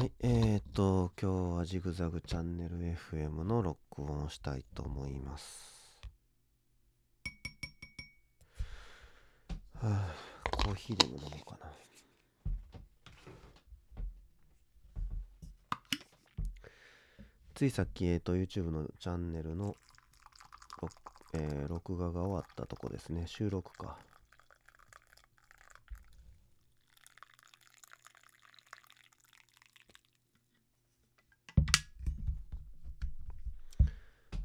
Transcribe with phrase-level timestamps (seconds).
[0.00, 2.78] はい、えーっと、今日はジグザグチャンネル
[3.12, 6.00] FM の録音をしたいと思います。
[9.74, 10.14] はあ、
[10.52, 11.70] コーヒーでも飲もうかな。
[17.54, 19.76] ついさっき、えーっと、YouTube のチャンネルの、
[21.34, 23.24] えー録画が終わったとこですね。
[23.26, 23.98] 収録か。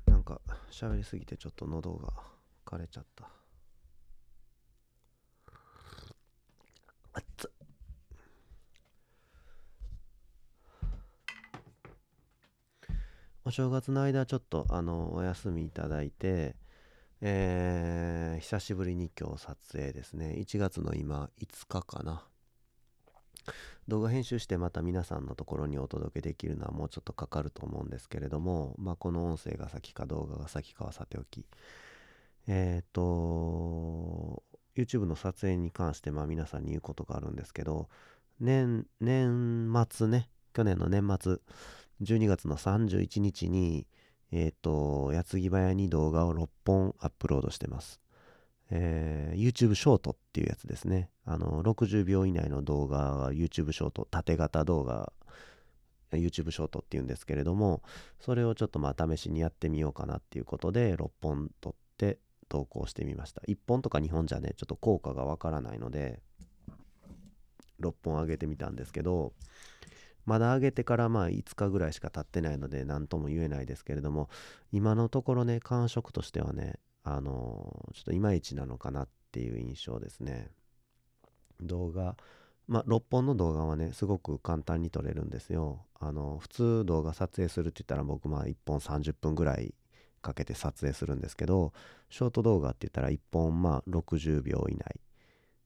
[0.07, 0.39] なんか
[0.71, 2.09] 喋りすぎてちょっと喉が
[2.65, 3.29] 枯れちゃった。
[7.13, 7.49] あっつ
[13.45, 16.55] お正月の間ちょっとあのお休みいただいて、
[17.21, 20.35] えー久しぶりに今日撮影ですね。
[20.37, 22.25] 1月の今5日かな。
[23.87, 31.45] 動画編集してまた皆さんのところにお届けできるのはもうちょっとかかると思うんですけれども、まあ、この音声が先か動画が先かはさておき、
[32.47, 34.43] えっ、と、
[34.75, 37.89] YouTube の撮影に関してまあ皆さんに言うことがあるんですけど、
[38.39, 41.37] 年、年末ね、去年の年末、
[42.01, 43.87] 12月の31日に、
[44.31, 48.04] えっ、と、矢継ぎ早に動画を6本アップロードしてます。
[48.71, 51.09] えー YouTube ショートっていうやつですね。
[51.25, 55.11] あの、60秒以内の動画が YouTube ショート、縦型動画、
[56.11, 57.83] YouTube ショートっていうんですけれども、
[58.19, 63.41] それをちょっとまあ試しにやってみようかなっていうことで、6本撮って投稿してみました。
[63.47, 66.21] 1本とか2本じゃね、ちょっと効果がわからないので、
[67.81, 69.33] 6本上げてみたんですけど、
[70.25, 74.29] まだ上げてからまあ5日ぐらいしか経ってないので何とも言えないですけれども
[74.71, 80.49] 今のところね感触としてはねあのちょっといまいちなのかなっていう印象ですね。
[81.61, 82.17] 動画
[82.67, 85.85] まあ6本の動画はねすごく簡単に撮れるんですよ。
[85.99, 89.75] あの普通動画撮影するって言ったら僕まあ1本30分ぐらい
[90.23, 91.73] かけて撮影するんですけど
[92.09, 94.99] ショート動画って言ったら1本まあ60秒以内。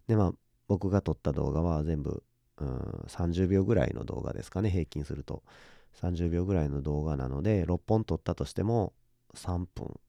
[0.08, 0.34] でまあ
[0.68, 2.22] 僕が撮った動画は全部
[2.58, 5.42] うん30秒ぐらいの動画ですかね平均すると。
[6.02, 8.94] 30秒ぐらいの動画なので6本撮ったとしても
[9.36, 10.00] 3分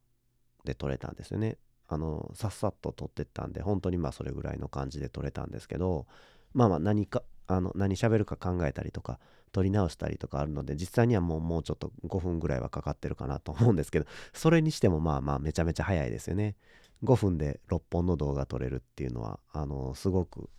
[0.64, 1.58] で撮れたんですよね。
[1.88, 6.06] あのさっさっと撮ってったんで本当にまあそれぐらいの感じで撮れたんですけど
[6.54, 9.18] まあまあ何かあの何喋るか考えたりとか
[9.50, 16.54] 撮り直したりとかあるので実際にはもうもうちょっと5分ぐらいはかかってるかなと思うんですけどそれにしてもまあまあめちゃめちゃ早いですよね。
[17.02, 20.50] 5分で6本の動画撮れるっていうのはあのすごく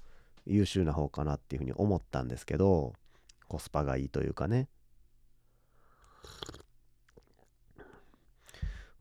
[0.45, 2.94] 優秀な方かなっていうふうに思ったんですけど
[3.47, 4.67] コスパがいいというかね。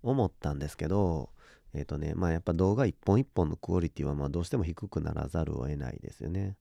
[0.02, 1.30] 思ったんですけど
[1.74, 6.56] えっ、とねまあやっぱ動画一本一本のクオリティはまあどうしても低くならざるを得ないですよね。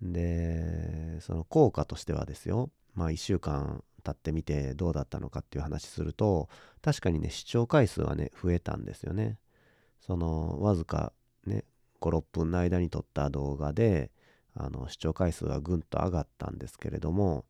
[0.00, 2.70] でその効果としてはですよ。
[2.94, 6.48] まあ1週間経ってみてどうだったのかっていう話すると
[6.80, 9.38] 確かにね視聴回数はね増えたんですよね。
[10.00, 11.12] そのわずか
[11.46, 11.64] ね
[12.00, 14.10] 56分の間に撮った動画で
[14.54, 17.44] あの視聴回数はぐんと上がったんですけれども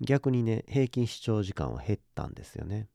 [0.00, 2.88] 逆にね平均視聴時間は減ったんですよね。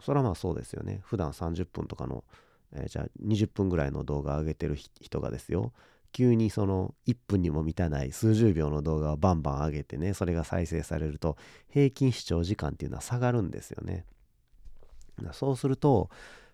[0.00, 1.00] それはまあそうですよね。
[1.04, 2.24] 普段30分とかの、
[2.72, 5.72] えーじゃあ20分ぐらいの動画上げてる人がですよ。
[6.12, 11.36] 急にその1分にも満たない数十秒の動画をバンバン上げてねそれが再生されると
[11.68, 14.04] 平均視聴時間っていうのは下がるんですよね。
[15.32, 16.10] そうすると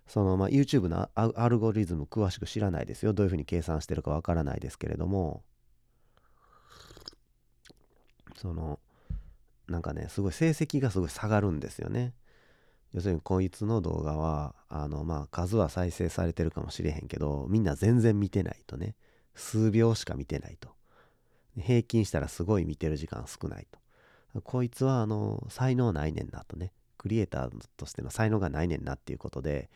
[0.07, 3.13] そのまあ YouTube のアアルゴリズム詳しく知らないですよ。
[3.13, 5.43] どういうふうに計算してるかわからないですけれども。
[8.37, 8.81] その
[9.69, 12.15] なんかねすごい成績がすごい下がるんですよね。
[12.93, 18.95] 要するにこいつの動画はあのまあ数は再生されてるかもしれへんけどみんな全然見てないとね。
[19.35, 20.71] 数秒しか見てないと。
[21.59, 23.67] 平均したらすごい見てる時間少ない
[24.33, 24.41] と。
[24.43, 26.73] こいつはあの才能ないねんなとね。
[26.99, 29.71] クリエイターとしての才能がないねんなっていうことで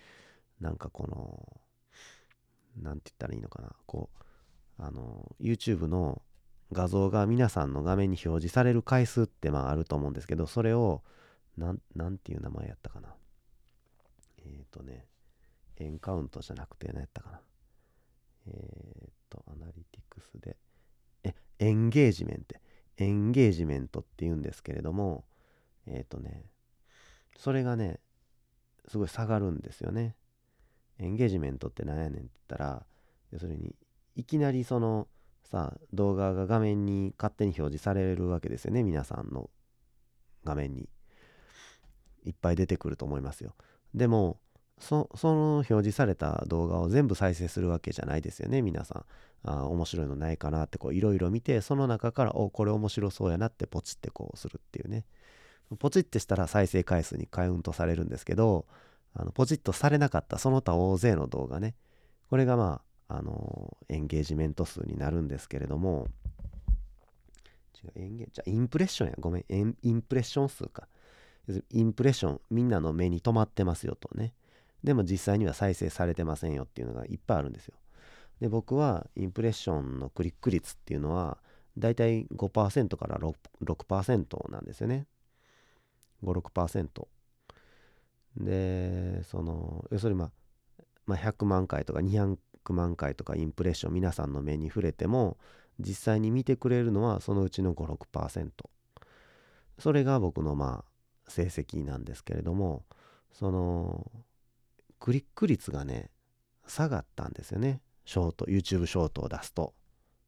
[0.61, 3.73] なんかこのなんて言ったらいいのかな。
[3.87, 4.11] こ
[4.79, 6.23] うあの YouTube の
[6.73, 11.03] 画像が皆さんの画面に表示される回数ってまああると思うんですけどそれを
[11.57, 13.15] なんなんていう名前やったかな。
[14.39, 15.07] えっ、ー、とね
[15.77, 17.41] エンカウントじゃなくて何やったかな。
[18.49, 20.57] えっ、ー、とアナリティクスで
[21.25, 22.55] えエンゲージメント。
[22.99, 25.25] エンゲージメントっていうんですけれども
[25.87, 26.47] えっ、ー、とね
[27.37, 28.01] それがね
[28.89, 30.15] すごい下がるんですよね。
[30.99, 32.87] エンゲージメントって何やねんって言ったら
[33.33, 33.75] 要するに
[34.15, 35.09] いきなりその
[35.45, 38.83] さ動画が画面に勝手に表示されるわけですよね。
[38.83, 39.51] 皆さんの
[40.45, 40.89] 画面に。
[42.27, 43.55] いっぱい出てくると思いますよ。
[43.95, 44.39] でも
[44.79, 49.07] その表示された動画を全部再生するわけじゃないですよね皆さ
[49.45, 49.49] ん。
[49.49, 55.05] あ面白いのないかなってこういろいろ見てその中からおこれ面白そうやなってポチってこうするっていうね。
[55.79, 58.67] ポチってしたら再生回数にカウントされるんですけど
[59.15, 61.75] あのポチッとされなかったその他大勢の動画ね。
[62.29, 66.09] これがまああのエンゲージメント数になるんですけれども。
[67.83, 69.15] 違うエンゲじゃインプレッションや。
[69.19, 70.89] ごめんインプレッション数か。
[71.71, 74.35] インプレッションみんなの目に留まってますよとね。
[74.83, 77.75] でも実際には再生されてませんよっていうのがいっぱいあるんですよ。
[78.41, 81.39] で僕はインプレッションのクリック率っていうのは
[81.79, 85.07] だいたい5%から 6%, 6なんですよね。
[86.23, 87.07] 56%
[88.37, 90.31] でその要するにまあ、
[91.07, 92.37] まあ、100万回とか200
[92.71, 95.37] 万回とかインプレッション皆さんの目に触れても
[95.79, 98.51] 実際に見てくれるのはそのうちの56%
[99.79, 100.86] それが僕のまあ
[101.29, 102.85] 成績なんですけれども
[103.33, 104.11] その
[104.99, 106.11] クリック率がね
[106.67, 107.81] 下がったんですよね。
[108.05, 109.75] ショート YouTube ショートを出すと。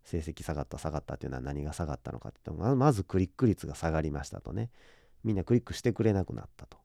[0.05, 4.71] 成績下がった下がったっていうのは何が下がったのかって言ってもまずクリック率が下がりましたとね。
[5.23, 6.79] みんなクリックしてくれなくなったと。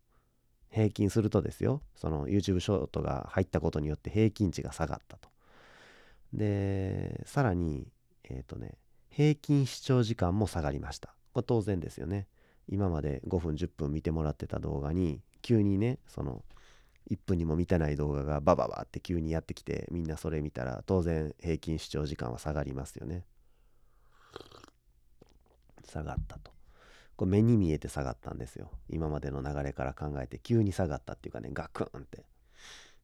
[0.70, 1.82] 平均するとですよ。
[1.96, 5.30] その YouTube ショートが入ったことによって平均値が下がったと。
[6.34, 7.88] でさらに
[8.24, 8.78] えっ、ー、とね
[9.10, 11.16] 平均視聴時間も下がりました。
[11.34, 12.28] これ当然ですよね。
[12.68, 16.44] 今まで5分10分見てもらってた動画に急にねその
[17.12, 23.26] 1分にも満たない動画がバババって急にやってきてみんなそれ見たら当然平均視聴時間は下がりますよね。
[25.86, 26.52] 下がったと。
[27.16, 28.72] これ目に見えて下がったんですよ。
[28.90, 32.26] 今までの流れから考えて急に下がったっていうかねガクンって。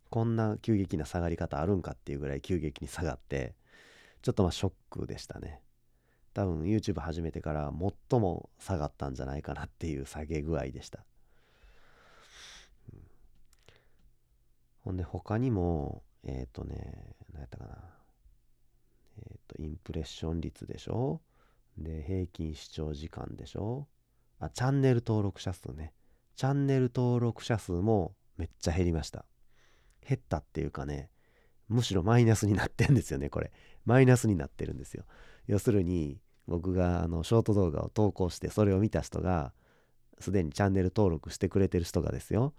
[0.09, 3.53] こんな急激な下がり方あるんかっていうぐらい急激に下がって
[4.23, 5.61] ちょっとまあショックでしたね。
[6.33, 7.71] 多分 YouTube 始めてから
[8.09, 11.03] 最も下がったんじゃないかなっていう下げ具合でした
[14.83, 17.75] ほんで他にも、えっ、ー、とね、何やったかな。
[19.19, 21.21] えっ、ー、と、インプレッション率でしょ
[21.77, 23.87] で、平均視聴時間でしょ
[24.39, 25.93] あ、チャンネル登録者数ね。
[26.35, 29.25] チャンネル登録者数もめっちゃ減りました。
[30.07, 31.09] 減ったっていうかね、
[31.67, 33.51] むしろマイナスになってんですよね、これ。
[33.85, 35.05] マイナスになってるんですよ。
[35.49, 39.51] 要するに、僕があのショート動画を投稿して、それを見た人が、
[40.19, 42.53] すでにチャンネル登録してくれてる人がですよ。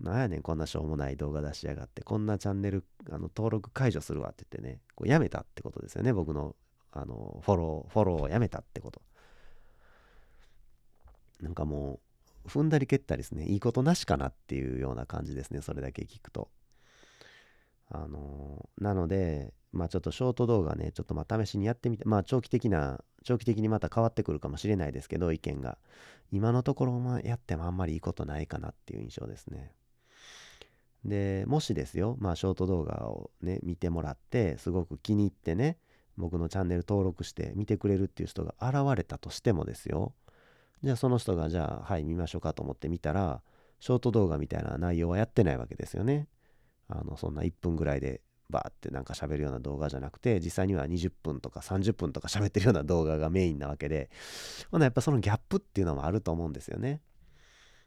[0.00, 6.54] なんやねん、こんなしょうもない動画出しやがって、こんなチャンネルあの登録解除するわって言ってね、こうやめたってことですよね、僕の
[6.92, 9.02] あのフォロー、フォローをやめたってこと。
[11.40, 11.98] なんかも
[12.46, 16.48] う、踏んだり蹴ったりですね、いいことなしかなっていうような感じですね、それだけ聞くと。
[17.90, 25.78] あのなので、まあちょっとショート動画ね、ちょっとまあ試しにやってみて、まあ長期的な、長期的にまた変わってくるかもしれないですけど、意見が。
[26.32, 29.72] 今のところまやってもあんまりいいことないかなっていう印象ですね。
[31.04, 35.78] で、もしですよ、まあショート動画をね、見てもらって、すごく気に入ってね、
[36.16, 40.14] 僕のチャンネル登録して見てくれるっていう人が現れたとしてもですよ。
[40.82, 43.40] じゃあその人がじゃあはい見ましょうかと思って見たら
[43.80, 46.28] ショート動画みたいな内容はやってないわけですよね。
[46.88, 54.10] あのそんな1分ぐらいでバーってなんか喋るような動画じゃなくて実際には20分とか30分とか喋ってるような動画がメインなわけで
[54.70, 57.00] ほなやっぱそのギャップっていうのもあると思うんですよね。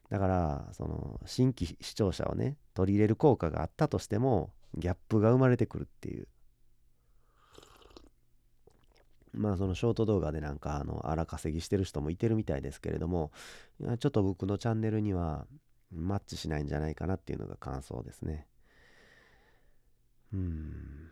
[0.10, 6.28] だからその新規視聴者をね取り入れる効果があったとしてもギャップが生まれてくるっていう
[9.34, 13.32] まあそのショート動画でなんかあの荒稼ぎしてる人もいてるみたいですけれども
[14.00, 15.46] ちょっと僕のチャンネルには
[15.92, 18.48] マッチしないんじゃないかなっていうのが感想ですね
[20.34, 21.10] うん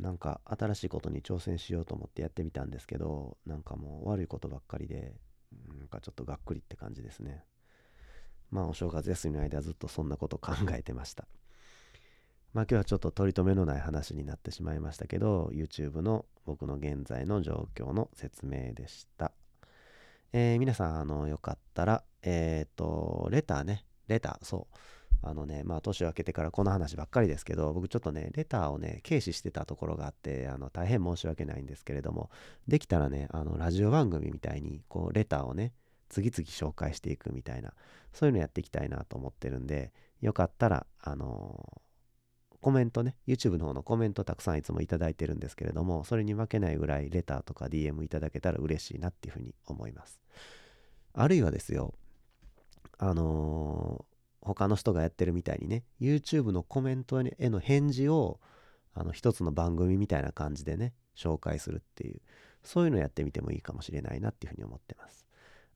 [0.00, 5.14] なんか新しいことに挑戦しようと思ってやってみたんですけどなんかもう悪いことばっかりで
[5.78, 7.44] なんかちょっとがっくりって感じですね
[8.50, 11.26] まあお正月休みの間ずっとそんなこと考えてました。
[12.52, 19.32] まあ今日はちょっと取り留めのない話になってしまいましたけど YouTube の僕の現在の状況の説明でした。
[20.32, 24.76] えー、皆さんあのよかったらえっ、ー、とレターねレターそう
[25.22, 32.30] あのねまあ年を明けてからこの話ばっかりですけど僕ちょっとねレターをね軽視してたところがあってあの大変申し訳ないんですけれども
[32.68, 35.72] できたらねあのラジオ番組みたいにこうレターをね
[36.10, 37.72] 次々紹介していくみたいな、
[38.12, 50.20] そういうのやっていきたいなと思ってるんで、よかったら、あのー、コメントね、YouTube の方のコメントたくさんいつもいただいてるんですけれども、それに負けないぐらいレターとか DM いただけたら嬉しいなっていうふうに思います。
[51.14, 51.94] あるいはですよ、
[52.98, 54.09] あのー、
[54.40, 58.40] 他の人がやってるみたいにね、YouTube のコメントへの返事を、
[58.94, 62.20] あの、一つの番組みたいな感じでね、紹介するっていう、
[62.62, 65.30] そういうのやってみてもいいかもしれないなっていうふうに思ってます。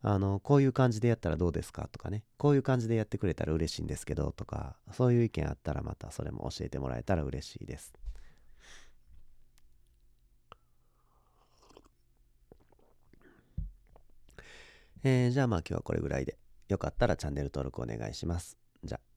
[0.06, 7.94] あのこういう感じでやったらどうですかとかねこういう感じでやってくれたら嬉しいんですけどとかそういう意見あったらまたそれも教えてもらえたら嬉しいです
[15.06, 16.36] えー、じゃあまあ今日はこれぐらいで
[16.68, 18.56] よかったらチャンネル登録お願いします。
[18.82, 19.13] じゃあ。